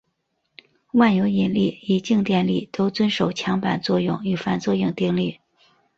[0.93, 5.37] 万有引力与静电力都遵守强版作用与反作用定律。